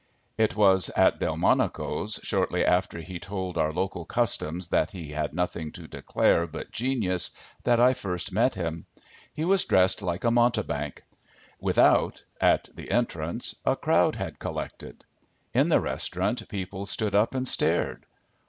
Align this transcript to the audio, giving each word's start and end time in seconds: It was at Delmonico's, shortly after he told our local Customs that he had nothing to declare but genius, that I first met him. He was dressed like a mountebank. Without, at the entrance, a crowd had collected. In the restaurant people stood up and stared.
It 0.35 0.55
was 0.55 0.89
at 0.95 1.19
Delmonico's, 1.19 2.19
shortly 2.23 2.65
after 2.65 2.99
he 3.01 3.19
told 3.19 3.55
our 3.55 3.71
local 3.71 4.03
Customs 4.03 4.69
that 4.69 4.89
he 4.89 5.11
had 5.11 5.31
nothing 5.35 5.71
to 5.73 5.85
declare 5.87 6.47
but 6.47 6.71
genius, 6.71 7.29
that 7.65 7.79
I 7.79 7.93
first 7.93 8.31
met 8.33 8.55
him. 8.55 8.87
He 9.31 9.45
was 9.45 9.63
dressed 9.65 10.01
like 10.01 10.23
a 10.23 10.31
mountebank. 10.31 11.03
Without, 11.59 12.23
at 12.39 12.67
the 12.75 12.89
entrance, 12.89 13.53
a 13.63 13.75
crowd 13.75 14.15
had 14.15 14.39
collected. 14.39 15.05
In 15.53 15.69
the 15.69 15.79
restaurant 15.79 16.49
people 16.49 16.87
stood 16.87 17.13
up 17.13 17.35
and 17.35 17.47
stared. 17.47 18.07